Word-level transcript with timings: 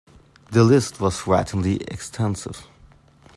The 0.49 0.63
list 0.63 0.99
was 0.99 1.19
frighteningly 1.19 1.75
extensive. 1.81 2.65